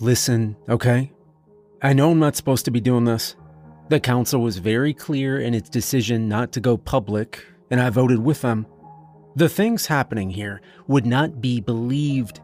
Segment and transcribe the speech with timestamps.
[0.00, 1.12] Listen, okay?
[1.82, 3.36] I know I'm not supposed to be doing this.
[3.90, 8.18] The council was very clear in its decision not to go public, and I voted
[8.18, 8.66] with them.
[9.36, 12.40] The things happening here would not be believed.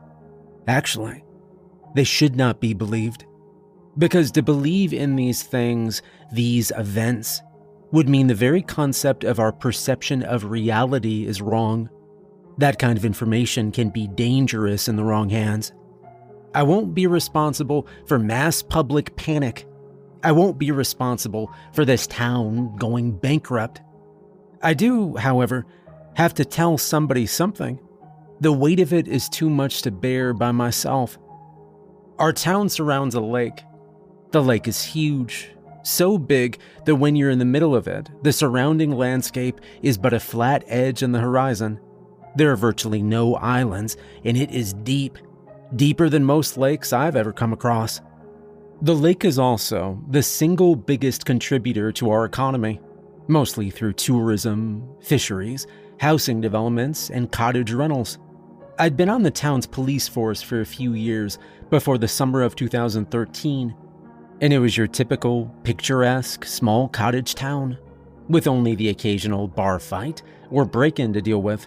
[0.69, 1.25] Actually,
[1.95, 3.25] they should not be believed.
[3.97, 7.41] Because to believe in these things, these events,
[7.91, 11.89] would mean the very concept of our perception of reality is wrong.
[12.59, 15.73] That kind of information can be dangerous in the wrong hands.
[16.55, 19.67] I won't be responsible for mass public panic.
[20.23, 23.83] I won't be responsible for this town going bankrupt.
[24.63, 25.67] I do, however,
[26.15, 27.79] have to tell somebody something.
[28.41, 31.19] The weight of it is too much to bear by myself.
[32.19, 33.63] Our town surrounds a lake.
[34.33, 35.51] The lake is huge,
[35.83, 40.13] so big that when you're in the middle of it, the surrounding landscape is but
[40.13, 41.79] a flat edge on the horizon.
[42.35, 45.19] There are virtually no islands, and it is deep,
[45.75, 48.01] deeper than most lakes I've ever come across.
[48.83, 52.81] The lake is also the single biggest contributor to our economy,
[53.27, 55.67] mostly through tourism, fisheries,
[55.99, 58.19] housing developments, and cottage rentals.
[58.79, 61.39] I'd been on the town's police force for a few years
[61.71, 63.75] before the summer of 2013,
[64.43, 67.79] and it was your typical picturesque small cottage town,
[68.29, 71.67] with only the occasional bar fight or break in to deal with.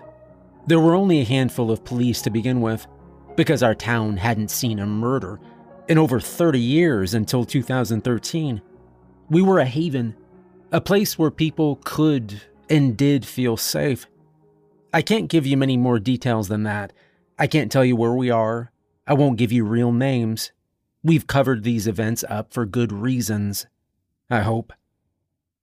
[0.68, 2.86] There were only a handful of police to begin with,
[3.40, 5.40] because our town hadn't seen a murder
[5.88, 8.62] in over 30 years until 2013.
[9.30, 10.14] We were a haven,
[10.74, 14.08] a place where people could and did feel safe.
[14.94, 16.92] I can't give you many more details than that.
[17.38, 18.74] I can't tell you where we are.
[19.08, 20.52] I won't give you real names.
[21.02, 23.68] We've covered these events up for good reasons.
[24.30, 24.74] I hope.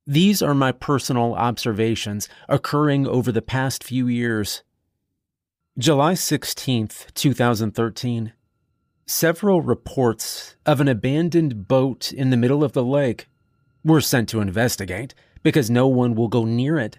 [0.06, 4.62] These are my personal observations occurring over the past few years.
[5.78, 8.32] July 16th, 2013.
[9.04, 13.28] Several reports of an abandoned boat in the middle of the lake
[13.84, 16.98] were sent to investigate because no one will go near it.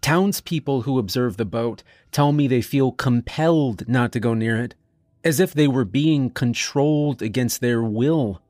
[0.00, 1.82] Townspeople who observe the boat
[2.12, 4.76] tell me they feel compelled not to go near it,
[5.24, 8.40] as if they were being controlled against their will.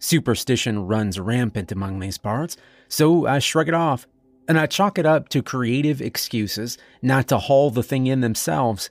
[0.00, 2.56] Superstition runs rampant among these parts,
[2.88, 4.08] so I shrug it off
[4.48, 8.90] and I chalk it up to creative excuses not to haul the thing in themselves.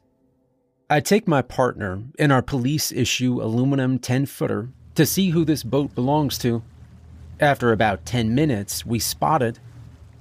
[0.87, 5.63] I take my partner in our police issue aluminum 10 footer to see who this
[5.63, 6.61] boat belongs to.
[7.39, 9.59] After about 10 minutes, we spot it,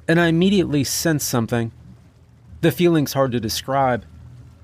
[0.09, 1.71] and I immediately sense something.
[2.63, 4.07] The feeling's hard to describe.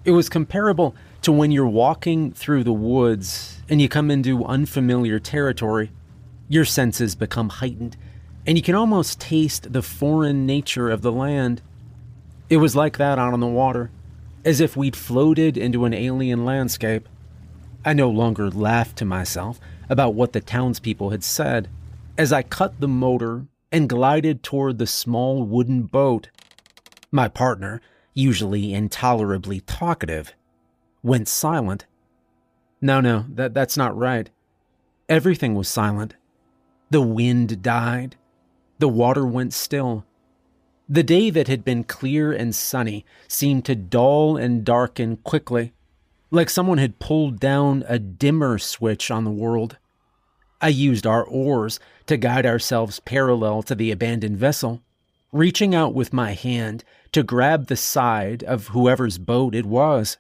[0.07, 5.19] It was comparable to when you're walking through the woods and you come into unfamiliar
[5.19, 5.93] territory.
[6.49, 7.99] Your senses become heightened,
[8.47, 11.61] and you can almost taste the foreign nature of the land.
[12.49, 13.91] It was like that out on the water
[14.45, 17.09] as if we'd floated into an alien landscape.
[17.85, 21.69] I no longer laughed to myself about what the townspeople had said
[22.19, 26.29] as I cut the motor and glided toward the small wooden boat.
[27.11, 27.81] My partner,
[28.15, 30.35] usually intolerably talkative,
[31.03, 31.87] went silent.
[32.81, 34.31] No, no, that, that's not right.
[35.09, 36.15] Everything was silent.
[36.91, 38.17] The wind died.
[38.79, 40.05] The water went still.
[40.93, 45.73] The day that had been clear and sunny seemed to dull and darken quickly,
[46.33, 49.79] like someone had pulled down a dimmer switch on the world.
[50.61, 54.83] I used our oars to guide ourselves parallel to the abandoned vessel,
[55.31, 60.19] reaching out with my hand to grab the side of whoever's boat it was.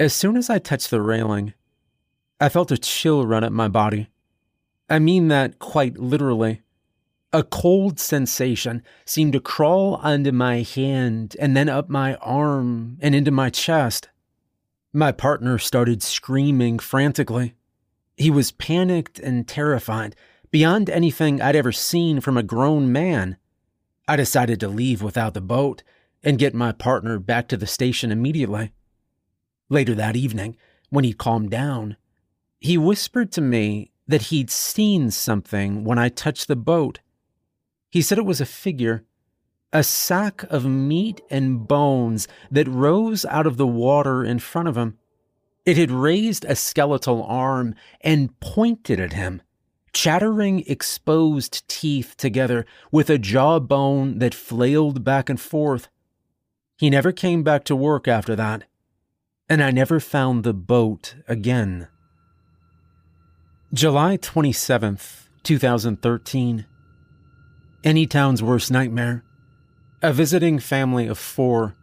[0.00, 1.54] As soon as I touched the railing,
[2.40, 4.10] I felt a chill run up my body.
[4.90, 6.62] I mean that quite literally.
[7.30, 13.14] A cold sensation seemed to crawl under my hand and then up my arm and
[13.14, 14.08] into my chest.
[14.94, 17.54] My partner started screaming frantically.
[18.16, 20.16] He was panicked and terrified,
[20.50, 23.36] beyond anything I'd ever seen from a grown man.
[24.08, 25.82] I decided to leave without the boat
[26.24, 28.72] and get my partner back to the station immediately.
[29.68, 30.56] Later that evening,
[30.88, 31.98] when he'd calmed down,
[32.58, 37.00] he whispered to me that he'd seen something when I touched the boat.
[37.90, 39.04] He said it was a figure,
[39.72, 44.76] a sack of meat and bones that rose out of the water in front of
[44.76, 44.98] him.
[45.64, 49.42] It had raised a skeletal arm and pointed at him,
[49.92, 55.88] chattering exposed teeth together with a jawbone that flailed back and forth.
[56.78, 58.64] He never came back to work after that,
[59.48, 61.88] and I never found the boat again.
[63.74, 66.64] July 27th, 2013.
[67.84, 69.22] Anytown's worst nightmare.
[70.02, 71.76] A visiting family of four,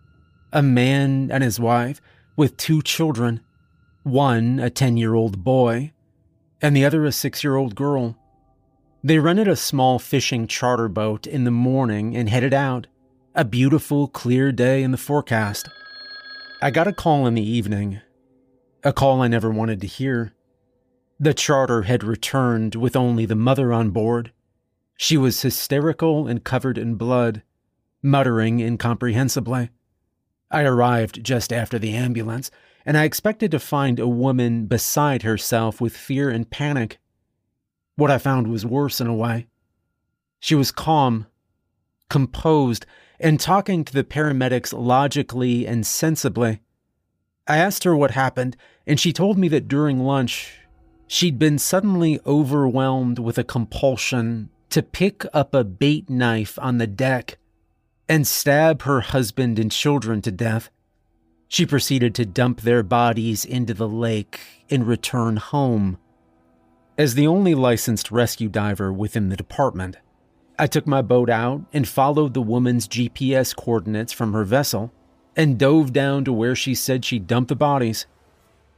[0.51, 2.01] a man and his wife
[2.36, 3.42] with two children,
[4.03, 5.94] one a 10 year old boy,
[6.62, 8.18] and the other a six year old girl.
[9.03, 12.88] They rented a small fishing charter boat in the morning and headed out.
[13.33, 15.69] A beautiful, clear day in the forecast.
[16.62, 18.01] I got a call in the evening.
[18.83, 20.33] A call I never wanted to hear.
[21.19, 24.31] The charter had returned with only the mother on board.
[24.97, 27.44] She was hysterical and covered in blood,
[28.01, 29.69] muttering incomprehensibly.
[30.50, 32.50] I arrived just after the ambulance,
[32.86, 37.00] and I expected to find a woman beside herself with fear and panic.
[37.97, 39.47] What I found was worse in a way.
[40.39, 41.27] She was calm,
[42.09, 42.86] composed,
[43.19, 46.62] and talking to the paramedics logically and sensibly.
[47.48, 48.56] I asked her what happened,
[48.88, 50.59] and she told me that during lunch,
[51.07, 56.86] she'd been suddenly overwhelmed with a compulsion to pick up a bait knife on the
[56.86, 57.38] deck
[58.10, 60.69] and stab her husband and children to death.
[61.48, 65.98] She proceeded to dump their bodies into the lake and return home.
[66.98, 69.95] As the only licensed rescue diver within the department,
[70.60, 74.92] I took my boat out and followed the woman's GPS coordinates from her vessel
[75.38, 78.07] and dove down to where she said she dumped the bodies.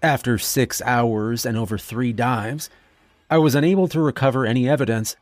[0.03, 2.69] After six hours and over three dives,
[3.31, 5.15] I was unable to recover any evidence.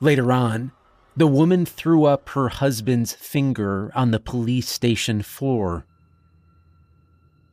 [0.00, 0.72] Later on,
[1.16, 5.84] the woman threw up her husband's finger on the police station floor.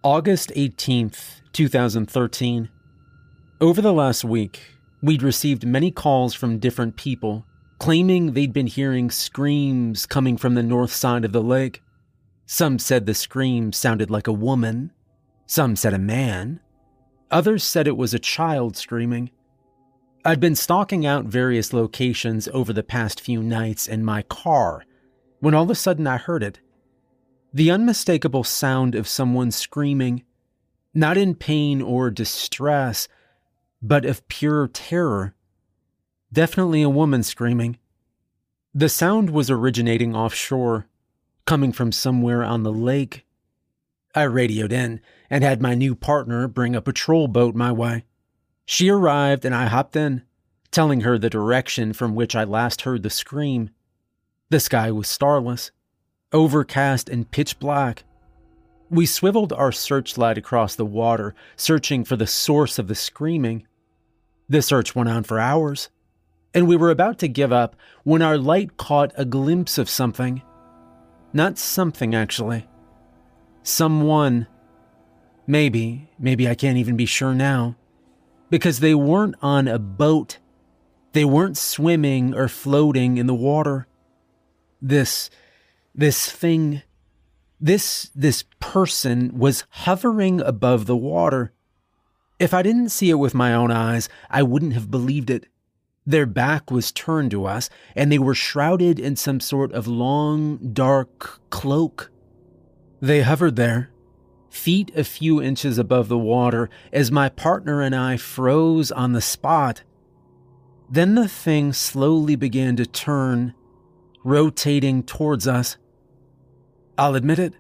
[0.04, 2.70] August 18th, 2013.
[3.60, 4.62] Over the last week,
[5.02, 7.46] we'd received many calls from different people
[7.80, 11.82] claiming they'd been hearing screams coming from the north side of the lake.
[12.46, 14.92] Some said the scream sounded like a woman,
[15.46, 16.60] some said a man,
[17.32, 19.32] others said it was a child screaming.
[20.28, 24.84] I'd been stalking out various locations over the past few nights in my car
[25.40, 26.60] when all of a sudden I heard it.
[27.54, 30.24] The unmistakable sound of someone screaming,
[30.96, 33.08] not in pain or distress,
[33.84, 35.36] but of pure terror.
[36.34, 37.78] Definitely a woman screaming.
[38.74, 40.88] The sound was originating offshore,
[41.46, 43.28] coming from somewhere on the lake.
[44.16, 48.06] I radioed in and had my new partner bring a patrol boat my way.
[48.66, 50.24] She arrived and I hopped in,
[50.72, 53.70] telling her the direction from which I last heard the scream.
[54.50, 55.72] The sky was starless,
[56.32, 58.04] overcast and pitch black.
[58.90, 63.66] We swiveled our searchlight across the water, searching for the source of the screaming.
[64.48, 65.90] The search went on for hours,
[66.54, 70.42] and we were about to give up when our light caught a glimpse of something.
[71.34, 72.68] Not something, actually.
[73.64, 74.48] Someone.
[75.48, 77.76] Maybe, maybe I can't even be sure now.
[78.56, 80.38] Because they weren't on a boat.
[81.12, 83.86] They weren't swimming or floating in the water.
[84.82, 85.30] This.
[85.94, 86.82] this thing.
[87.60, 88.10] This.
[88.16, 91.52] this person was hovering above the water.
[92.40, 95.48] If I didn't see it with my own eyes, I wouldn't have believed it.
[96.06, 100.72] Their back was turned to us, and they were shrouded in some sort of long,
[100.72, 102.10] dark cloak.
[103.02, 103.90] They hovered there,
[104.56, 109.22] feet a few inches above the water, as my partner and I froze on the
[109.22, 109.84] spot.
[110.90, 113.54] Then the thing slowly began to turn,
[114.24, 115.78] rotating towards us.
[116.98, 117.54] I'll admit it.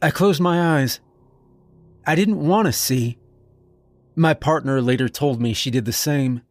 [0.00, 1.00] I closed my eyes.
[2.06, 3.18] I didn't want to see.
[4.16, 6.42] My partner later told me she did the same.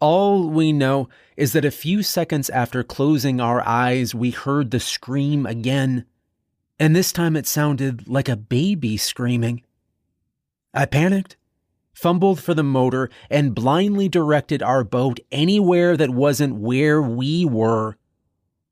[0.00, 4.78] All we know is that a few seconds after closing our eyes, we heard the
[4.78, 6.04] scream again,
[6.78, 9.62] and this time it sounded like a baby screaming.
[10.74, 11.36] I panicked,
[11.92, 17.96] fumbled for the motor, and blindly directed our boat anywhere that wasn't where we were.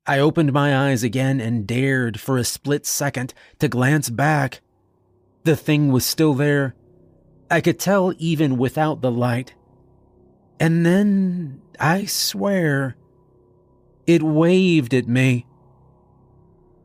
[0.05, 4.61] I opened my eyes again and dared for a split second to glance back.
[5.43, 6.75] The thing was still there
[7.49, 9.53] I could tell even without the light.
[10.59, 12.97] And then, I swear,
[14.05, 15.46] it waved at me.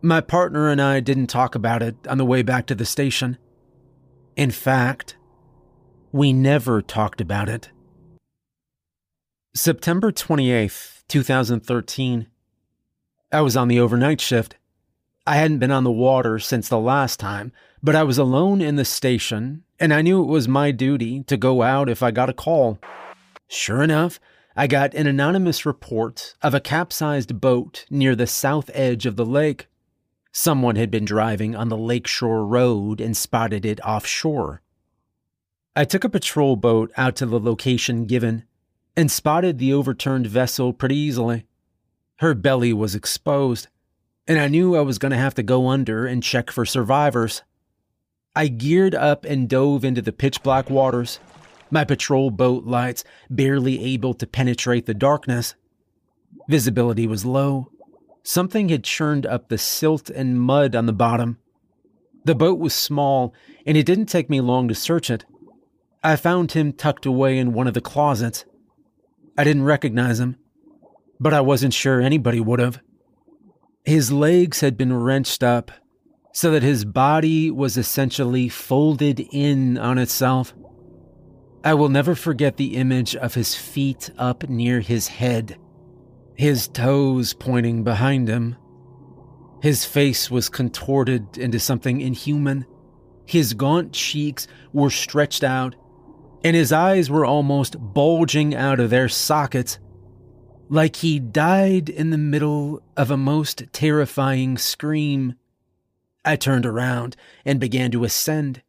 [0.05, 3.39] My partner and I didn't talk about it on the way back to the station.
[4.35, 5.17] In fact,
[6.11, 7.71] we never talked about it.
[9.55, 12.27] September 28th, 2013.
[13.31, 14.57] I was on the overnight shift.
[15.25, 18.75] I hadn't been on the water since the last time, but I was alone in
[18.75, 22.29] the station, and I knew it was my duty to go out if I got
[22.29, 22.81] a call.
[23.47, 24.19] Sure enough,
[24.57, 29.25] I got an anonymous report of a capsized boat near the south edge of the
[29.25, 29.69] lake.
[30.33, 34.63] Someone had been driving on the lakeshore road and spotted it offshore.
[35.77, 38.45] I took a patrol boat out to the location given
[38.97, 41.45] and spotted the overturned vessel pretty easily.
[42.17, 43.69] Her belly was exposed,
[44.27, 47.43] and I knew I was going to have to go under and check for survivors.
[48.35, 51.21] I geared up and dove into the pitch black waters,
[51.71, 55.55] my patrol boat lights barely able to penetrate the darkness.
[56.49, 57.71] Visibility was low.
[58.23, 61.39] Something had churned up the silt and mud on the bottom.
[62.25, 63.35] The boat was small,
[63.67, 65.25] and it didn't take me long to search it.
[66.05, 68.45] I found him tucked away in one of the closets.
[69.37, 70.37] I didn't recognize him,
[71.19, 72.81] but I wasn't sure anybody would have.
[73.85, 75.73] His legs had been wrenched up
[76.33, 80.55] so that his body was essentially folded in on itself.
[81.65, 85.59] I will never forget the image of his feet up near his head,
[86.35, 88.57] his toes pointing behind him.
[89.63, 92.67] His face was contorted into something inhuman.
[93.27, 95.77] His gaunt cheeks were stretched out,
[96.43, 99.79] and his eyes were almost bulging out of their sockets,
[100.69, 105.37] like he died in the middle of a most terrifying scream.
[106.25, 108.63] I turned around and began to ascend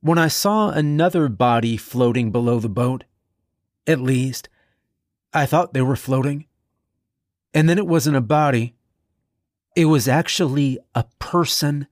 [0.00, 3.04] when I saw another body floating below the boat.
[3.86, 4.48] At least,
[5.34, 6.47] I thought they were floating.
[7.54, 8.74] And then it wasn't a body,
[9.74, 11.86] it was actually a person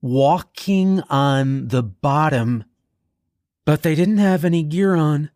[0.00, 2.64] walking on the bottom.
[3.64, 5.30] But they didn't have any gear on.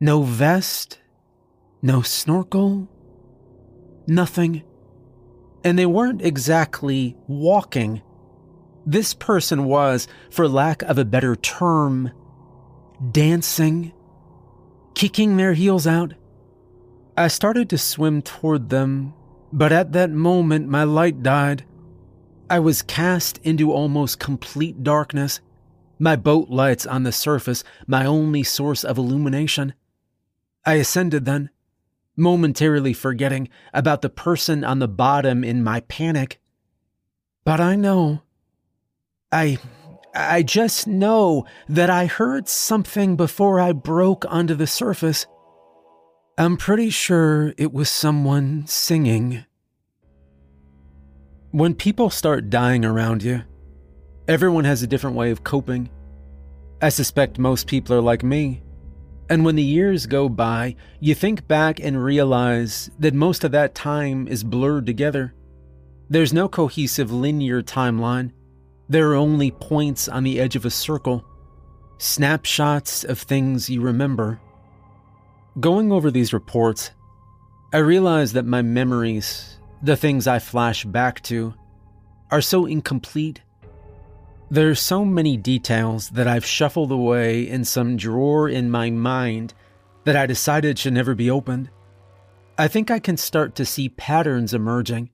[0.00, 0.98] No vest,
[1.80, 2.88] no snorkel,
[4.06, 4.62] nothing.
[5.64, 8.02] And they weren't exactly walking.
[8.84, 12.10] This person was, for lack of a better term,
[13.10, 13.92] dancing,
[14.94, 16.14] kicking their heels out.
[17.18, 19.12] I started to swim toward them,
[19.52, 21.64] but at that moment my light died.
[22.48, 25.40] I was cast into almost complete darkness,
[25.98, 29.74] my boat lights on the surface my only source of illumination.
[30.64, 31.50] I ascended then,
[32.16, 36.40] momentarily forgetting about the person on the bottom in my panic.
[37.44, 38.22] But I know
[39.32, 39.58] I.
[40.14, 45.26] I just know that I heard something before I broke onto the surface.
[46.40, 49.44] I'm pretty sure it was someone singing.
[51.50, 53.42] When people start dying around you,
[54.28, 55.90] everyone has a different way of coping.
[56.80, 58.62] I suspect most people are like me.
[59.28, 63.74] And when the years go by, you think back and realize that most of that
[63.74, 65.34] time is blurred together.
[66.08, 68.30] There's no cohesive linear timeline.
[68.88, 71.24] There are only points on the edge of a circle,
[71.98, 74.40] snapshots of things you remember.
[75.60, 76.92] Going over these reports,
[77.72, 81.54] I realize that my memories, the things I flash back to,
[82.30, 83.40] are so incomplete.
[84.50, 89.54] There's so many details that I've shuffled away in some drawer in my mind
[90.04, 91.70] that I decided should never be opened.
[92.56, 95.10] I think I can start to see patterns emerging.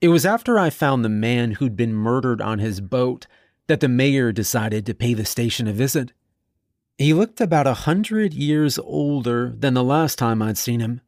[0.00, 3.26] It was after I found the man who'd been murdered on his boat
[3.66, 6.12] that the mayor decided to pay the station a visit.
[6.96, 11.00] He looked about a hundred years older than the last time I'd seen him.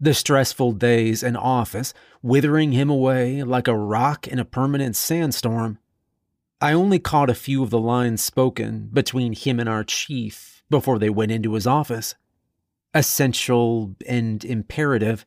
[0.00, 5.78] The stressful days in office withering him away like a rock in a permanent sandstorm.
[6.60, 10.98] I only caught a few of the lines spoken between him and our chief before
[10.98, 12.14] they went into his office.
[12.92, 15.24] Essential and imperative,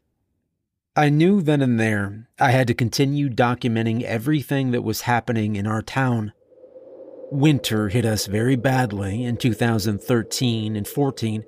[0.96, 5.66] I knew then and there I had to continue documenting everything that was happening in
[5.66, 6.34] our town.
[7.34, 11.44] Winter hit us very badly in 2013 and 14,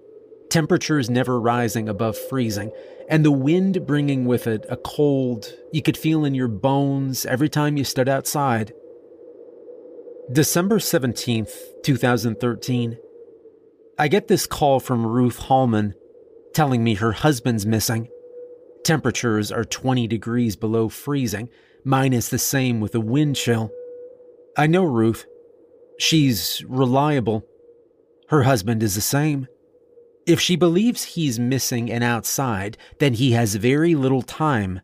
[0.50, 2.72] temperatures never rising above freezing,
[3.08, 7.50] and the wind bringing with it a cold you could feel in your bones every
[7.50, 8.74] time you stood outside.
[10.32, 12.98] December 17th, 2013.
[14.00, 15.94] I get this call from Ruth Hallman
[16.56, 18.10] telling me her husband's missing.
[18.84, 21.48] Temperatures are 20 degrees below freezing,
[21.84, 23.70] minus the same with a wind chill.
[24.58, 25.27] I know Ruth.
[25.97, 27.45] She's reliable.
[28.29, 29.47] Her husband is the same.
[30.25, 34.81] If she believes he's missing and outside, then he has very little time.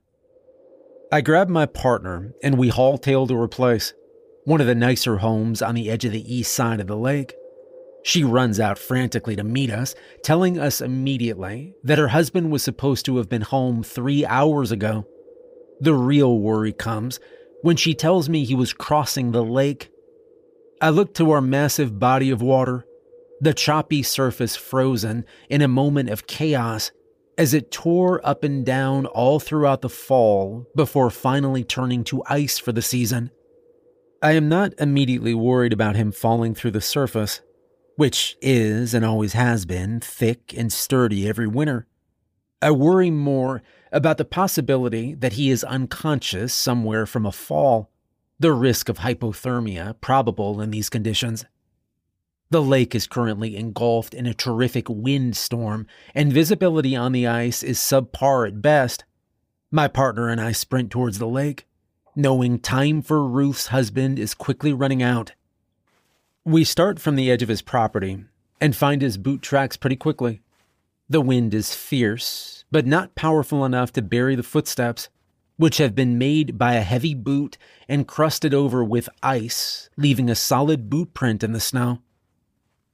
[1.11, 3.93] I grab my partner and we haul tail to her place,
[4.45, 7.33] one of the nicer homes on the edge of the east side of the lake.
[8.03, 13.05] She runs out frantically to meet us, telling us immediately that her husband was supposed
[13.05, 15.05] to have been home three hours ago.
[15.79, 17.19] The real worry comes
[17.61, 19.90] when she tells me he was crossing the lake.
[20.81, 22.85] I look to our massive body of water,
[23.39, 26.91] the choppy surface frozen in a moment of chaos
[27.37, 32.57] as it tore up and down all throughout the fall before finally turning to ice
[32.57, 33.29] for the season.
[34.23, 37.41] I am not immediately worried about him falling through the surface
[37.95, 41.85] which is and always has been thick and sturdy every winter.
[42.59, 43.61] I worry more
[43.91, 47.90] about the possibility that he is unconscious somewhere from a fall,
[48.41, 51.45] the risk of hypothermia probable in these conditions.
[52.49, 57.77] The lake is currently engulfed in a terrific windstorm, and visibility on the ice is
[57.77, 59.05] subpar at best.
[59.69, 61.67] My partner and I sprint towards the lake,
[62.15, 65.33] knowing time for Ruth's husband is quickly running out.
[66.43, 68.25] We start from the edge of his property
[68.59, 70.41] and find his boot tracks pretty quickly.
[71.07, 75.09] The wind is fierce, but not powerful enough to bury the footsteps,
[75.61, 77.55] which have been made by a heavy boot
[77.87, 81.99] and crusted over with ice, leaving a solid boot print in the snow.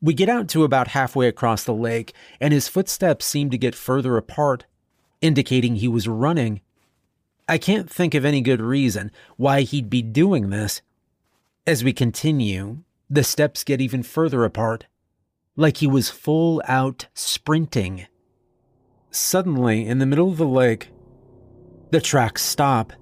[0.02, 3.74] We get out to about halfway across the lake, and his footsteps seem to get
[3.74, 4.66] further apart,
[5.22, 6.60] indicating he was running.
[7.48, 10.82] I can't think of any good reason why he'd be doing this.
[11.66, 14.88] As we continue, the steps get even further apart,
[15.56, 18.08] like he was full out sprinting.
[19.10, 20.90] Suddenly, in the middle of the lake,
[21.92, 22.94] the tracks stop.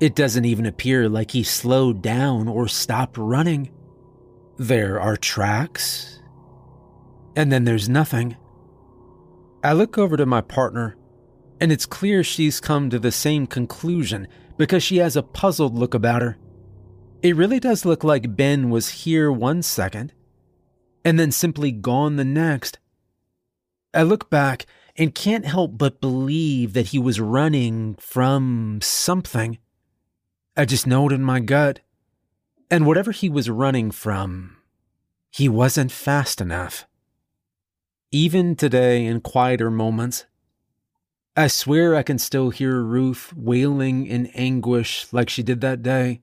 [0.00, 3.70] It doesn't even appear like he slowed down or stopped running.
[4.58, 6.20] There are tracks,
[7.36, 8.36] and then there's nothing.
[9.64, 10.96] I look over to my partner,
[11.60, 15.94] and it's clear she's come to the same conclusion because she has a puzzled look
[15.94, 16.36] about her.
[17.22, 20.12] It really does look like Ben was here one second,
[21.04, 22.80] and then simply gone the next.
[23.94, 29.58] I look back and can't help but believe that he was running from something.
[30.56, 31.80] I just know it in my gut.
[32.70, 34.56] And whatever he was running from,
[35.30, 36.86] he wasn't fast enough.
[38.10, 40.26] Even today, in quieter moments,
[41.34, 46.20] I swear I can still hear Ruth wailing in anguish like she did that day.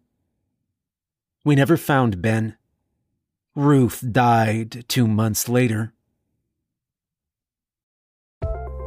[1.44, 2.58] We never found Ben.
[3.56, 5.94] Ruth died two months later.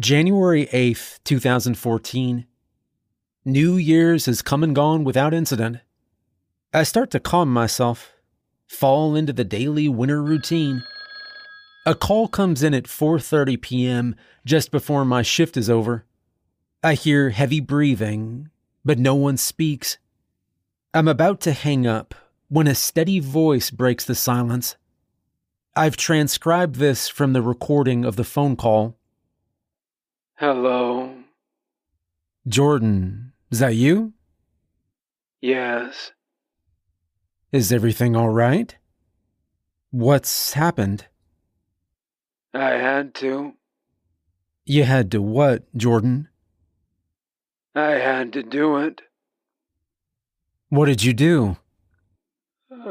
[0.00, 2.46] January 8th, 2014.
[3.44, 5.78] New Year's has come and gone without incident.
[6.72, 8.12] I start to calm myself,
[8.68, 10.84] fall into the daily winter routine.
[11.84, 14.14] A call comes in at 4:30 p.m.
[14.46, 16.04] just before my shift is over.
[16.80, 18.50] I hear heavy breathing,
[18.84, 19.98] but no one speaks.
[20.94, 22.14] I'm about to hang up
[22.46, 24.76] when a steady voice breaks the silence.
[25.74, 28.94] I've transcribed this from the recording of the phone call.
[30.38, 31.14] Hello.
[32.46, 34.12] Jordan, is that you?
[35.40, 36.12] Yes.
[37.50, 38.76] Is everything all right?
[39.90, 41.06] What's happened?
[42.54, 43.54] I had to.
[44.64, 46.28] You had to what, Jordan?
[47.74, 49.02] I had to do it.
[50.68, 51.56] What did you do?
[52.70, 52.84] Uh,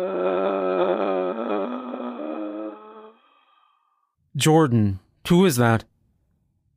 [4.35, 5.85] Jordan, who is that?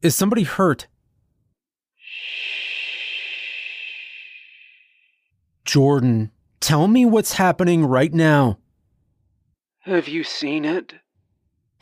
[0.03, 0.87] Is somebody hurt?
[5.65, 8.59] Jordan, tell me what's happening right now.
[9.81, 10.95] have you seen it?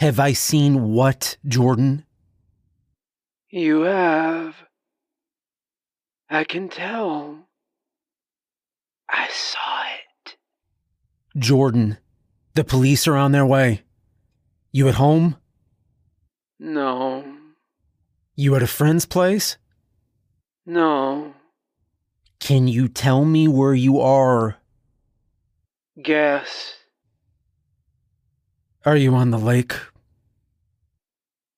[0.01, 2.05] Have I seen what, Jordan?
[3.51, 4.55] You have.
[6.29, 7.49] I can tell.
[9.09, 9.83] I saw
[10.27, 10.37] it.
[11.37, 11.99] Jordan,
[12.55, 13.83] the police are on their way.
[14.73, 15.37] You at home?
[16.59, 17.38] No.
[18.41, 19.57] You at a friend's place?
[20.65, 21.35] No.
[22.39, 24.59] Can you tell me where you are?
[26.01, 26.75] Guess.
[28.85, 29.75] Are you on the lake?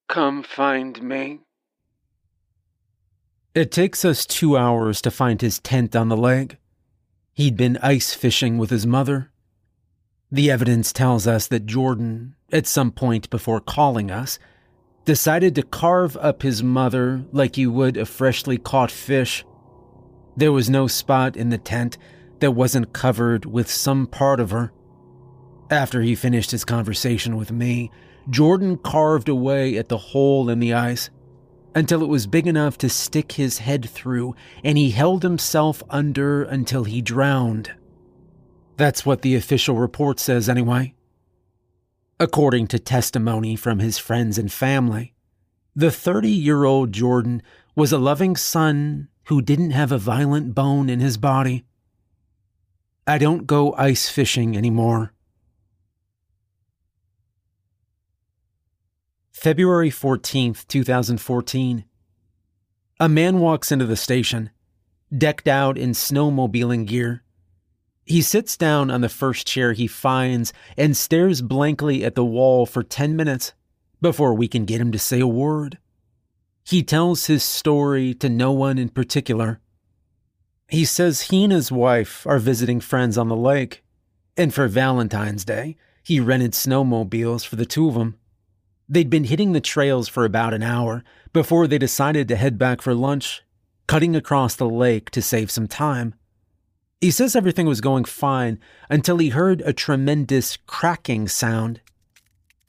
[0.09, 1.41] Come find me.
[3.55, 6.57] It takes us two hours to find his tent on the lake.
[7.35, 9.31] He'd been ice fishing with his mother.
[10.33, 14.39] The evidence tells us that Jordan, at some point before calling us,
[15.05, 19.45] decided to carve up his mother like you would a freshly caught fish.
[20.37, 21.99] There was no spot in the tent
[22.41, 24.73] that wasn't covered with some part of her.
[25.71, 27.91] After he finished his conversation with me,
[28.29, 31.11] Jordan carved away at the hole in the ice
[31.75, 34.35] until it was big enough to stick his head through,
[34.65, 37.73] and he held himself under until he drowned.
[38.77, 40.95] That's what the official report says, anyway.
[42.21, 45.15] According to testimony from his friends and family,
[45.75, 47.41] the 30 year old Jordan
[47.75, 51.65] was a loving son who didn't have a violent bone in his body.
[53.07, 55.15] I don't go ice fishing anymore.
[59.33, 61.85] February 14th, 2014.
[63.01, 64.51] A man walks into the station,
[65.17, 67.23] decked out in snowmobiling gear.
[68.11, 72.67] He sits down on the first chair he finds and stares blankly at the wall
[72.67, 73.53] for 10 minutes
[74.01, 75.79] before we can get him to say a word.
[76.65, 79.61] He tells his story to no one in particular.
[80.69, 83.85] He says he and his wife are visiting friends on the lake,
[84.37, 88.19] and for Valentine's Day, he rented snowmobiles for the two of them.
[88.89, 92.83] They'd been hitting the trails for about an hour before they decided to head back
[92.83, 93.45] for lunch,
[93.87, 96.15] cutting across the lake to save some time.
[97.01, 98.59] He says everything was going fine
[98.91, 101.81] until he heard a tremendous cracking sound.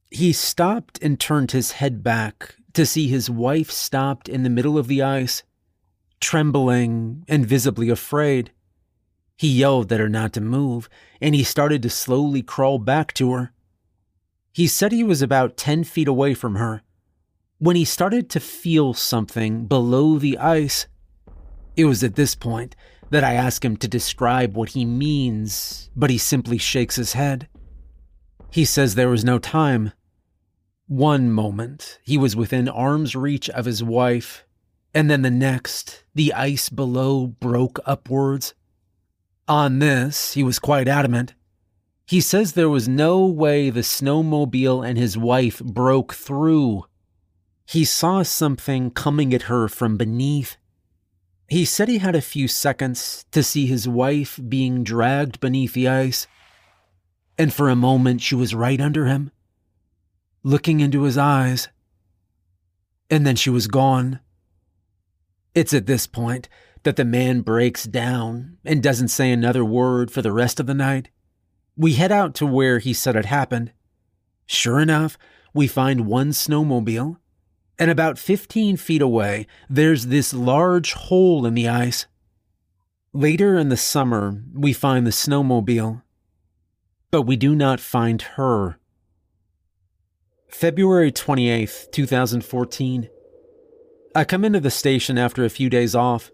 [0.09, 4.77] He stopped and turned his head back to see his wife stopped in the middle
[4.77, 5.43] of the ice,
[6.21, 8.51] trembling and visibly afraid.
[9.37, 10.87] He yelled at her not to move,
[11.19, 13.51] and he started to slowly crawl back to her.
[14.53, 16.83] He said he was about 10 feet away from her
[17.57, 20.87] when he started to feel something below the ice.
[21.75, 22.75] It was at this point
[23.11, 27.47] that I ask him to describe what he means, but he simply shakes his head.
[28.49, 29.91] He says there was no time.
[30.87, 34.45] One moment, he was within arm's reach of his wife,
[34.93, 38.53] and then the next, the ice below broke upwards.
[39.47, 41.33] On this, he was quite adamant.
[42.05, 46.85] He says there was no way the snowmobile and his wife broke through.
[47.65, 50.57] He saw something coming at her from beneath.
[51.51, 55.89] He said he had a few seconds to see his wife being dragged beneath the
[55.89, 56.25] ice,
[57.37, 59.31] and for a moment she was right under him
[60.43, 61.67] looking into his eyes.
[63.09, 64.21] And then she was gone.
[65.53, 66.47] It's at this point
[66.83, 70.73] that the man breaks down and doesn't say another word for the rest of the
[70.73, 71.09] night.
[71.75, 73.73] We head out to where he said it happened.
[74.45, 75.17] Sure enough,
[75.53, 77.17] we find one snowmobile,
[77.81, 82.05] and about 15 feet away, there's this large hole in the ice.
[83.11, 86.03] Later in the summer, we find the snowmobile,
[87.09, 88.77] but we do not find her.
[90.47, 93.09] February 28th, 2014.
[94.13, 96.29] I come into the station after a few days off,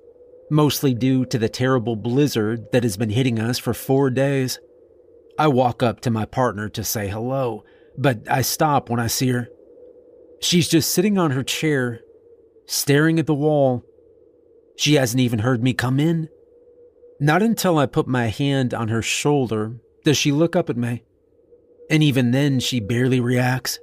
[0.51, 4.59] mostly due to the terrible blizzard that has been hitting us for four days.
[5.39, 7.63] I walk up to my partner to say hello,
[7.97, 9.47] but I stop when I see her.
[10.39, 12.01] She's just sitting on her chair,
[12.65, 13.83] staring at the wall.
[14.75, 16.29] She hasn't even heard me come in.
[17.19, 21.03] Not until I put my hand on her shoulder does she look up at me.
[21.89, 23.79] And even then, she barely reacts.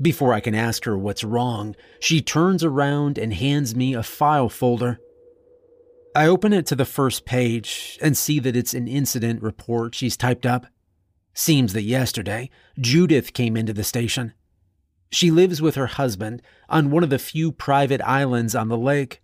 [0.00, 4.48] Before I can ask her what's wrong, she turns around and hands me a file
[4.48, 4.98] folder.
[6.14, 10.16] I open it to the first page and see that it's an incident report she's
[10.16, 10.66] typed up.
[11.34, 14.34] Seems that yesterday, Judith came into the station.
[15.12, 19.20] She lives with her husband on one of the few private islands on the lake.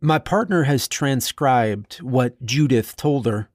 [0.00, 3.48] My partner has transcribed what Judith told her.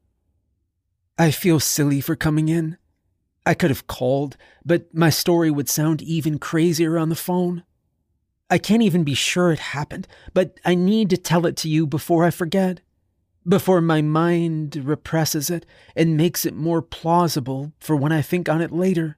[1.20, 2.78] I feel silly for coming in.
[3.46, 7.64] I could have called, but my story would sound even crazier on the phone.
[8.50, 11.86] I can't even be sure it happened, but I need to tell it to you
[11.86, 12.80] before I forget,
[13.48, 15.66] before my mind represses it
[15.98, 19.18] and makes it more plausible for when I think on it later.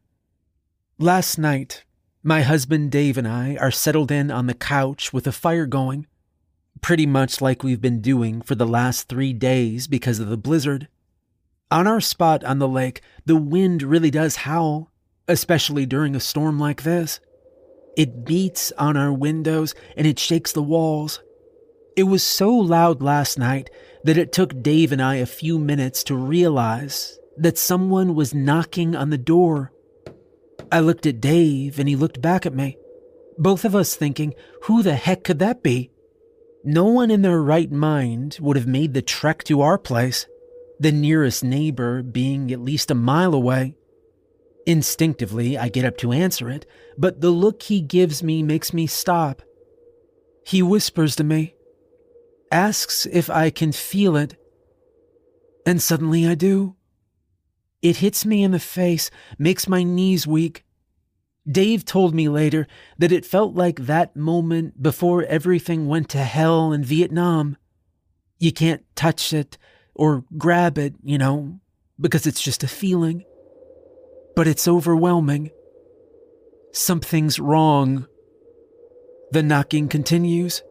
[0.97, 1.83] Last night,
[2.25, 6.07] my husband Dave and I are settled in on the couch with a fire going,
[6.79, 10.87] pretty much like we've been doing for the last three days because of the blizzard.
[11.69, 14.89] On our spot on the lake, the wind really does howl,
[15.27, 17.19] especially during a storm like this.
[17.97, 21.21] It beats on our windows and it shakes the walls.
[21.97, 23.69] It was so loud last night
[24.05, 28.95] that it took Dave and I a few minutes to realize that someone was knocking
[28.95, 29.72] on the door.
[30.73, 32.77] I looked at Dave and he looked back at me,
[33.37, 34.33] both of us thinking,
[34.63, 35.91] who the heck could that be?
[36.63, 40.25] No one in their right mind would have made the trek to our place
[40.79, 43.75] the nearest neighbor being at least a mile away.
[44.65, 46.65] Instinctively, I get up to answer it,
[46.97, 49.43] but the look he gives me makes me stop.
[50.43, 51.53] He whispers to me,
[52.51, 54.35] asks if I can feel it,
[55.67, 56.77] and suddenly I do.
[57.83, 60.63] It hits me in the face, makes my knees weak.
[61.45, 62.65] Dave told me later
[62.97, 67.57] that it felt like that moment before everything went to hell in Vietnam.
[68.39, 69.57] You can't touch it,
[69.93, 71.59] or grab it, you know,
[71.99, 73.25] because it's just a feeling.
[74.33, 75.51] But it's overwhelming.
[76.71, 78.07] Something's wrong.
[79.31, 80.63] The knocking continues.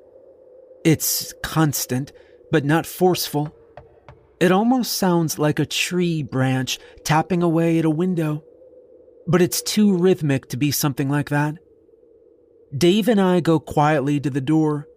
[0.82, 2.10] It's constant,
[2.50, 3.54] but not forceful.
[4.42, 8.42] It almost sounds like a tree branch tapping away at a window.
[9.24, 11.58] But it's too rhythmic to be something like that.
[12.76, 14.88] Dave and I go quietly to the door.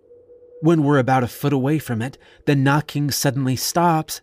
[0.61, 4.21] When we're about a foot away from it, the knocking suddenly stops.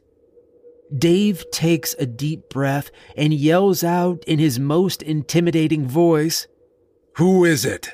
[0.99, 6.49] Dave takes a deep breath and yells out in his most intimidating voice,
[7.19, 7.91] Who is it?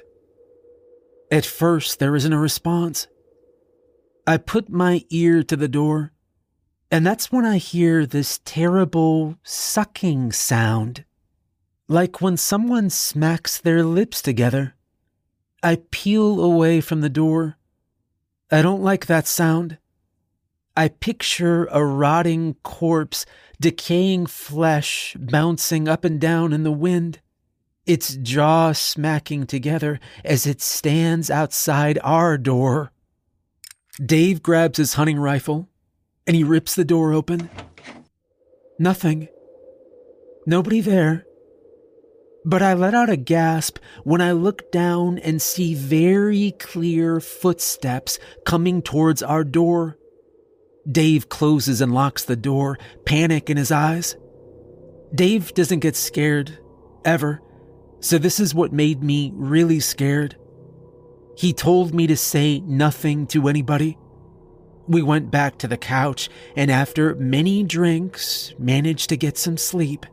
[1.30, 3.06] At first, there isn't a response.
[4.26, 6.14] I put my ear to the door,
[6.90, 11.04] and that's when I hear this terrible sucking sound,
[11.86, 14.74] like when someone smacks their lips together.
[15.62, 17.58] I peel away from the door.
[18.50, 19.78] I don't like that sound.
[20.76, 23.26] I picture a rotting corpse,
[23.60, 27.20] decaying flesh bouncing up and down in the wind,
[27.84, 32.92] its jaw smacking together as it stands outside our door.
[34.02, 35.68] Dave grabs his hunting rifle
[36.28, 37.48] and he rips the door open.
[38.78, 39.28] Nothing.
[40.46, 41.24] Nobody there.
[42.44, 48.18] But I let out a gasp when I look down and see very clear footsteps
[48.44, 49.98] coming towards our door.
[50.90, 54.14] Dave closes and locks the door, panic in his eyes.
[55.14, 56.58] Dave doesn't get scared,
[57.04, 57.40] ever,
[58.00, 60.36] so this is what made me really scared.
[61.36, 63.96] He told me to say nothing to anybody.
[64.88, 70.06] We went back to the couch and after many drinks managed to get some sleep.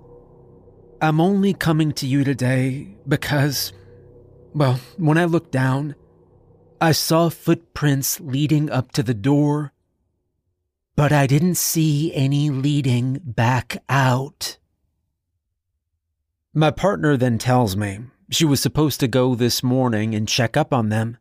[1.01, 3.73] I'm only coming to you today because,
[4.53, 5.95] well, when I looked down,
[6.79, 9.71] I saw footprints leading up to the door
[10.95, 14.57] but I didn't see any leading back out.
[16.53, 20.73] My partner then tells me she was supposed to go this morning and check up
[20.73, 21.17] on them.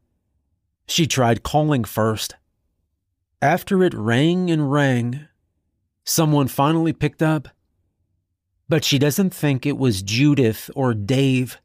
[0.86, 2.36] She tried calling first.
[3.44, 5.28] After it rang and rang,
[6.02, 7.48] someone finally picked up.
[8.70, 11.58] But she doesn't think it was Judith or Dave.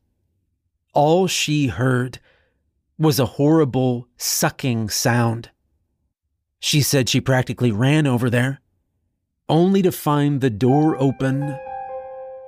[0.94, 2.20] All she heard
[2.98, 5.52] was a horrible sucking sound.
[6.60, 8.60] She said she practically ran over there,
[9.48, 11.58] only to find the door open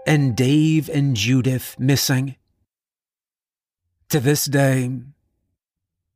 [0.06, 2.36] and Dave and Judith missing.
[4.10, 4.92] To this day,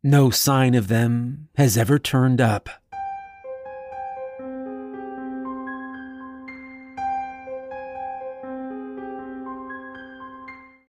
[0.03, 2.69] no sign of them has ever turned up.